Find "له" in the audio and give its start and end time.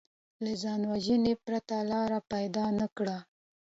0.43-0.51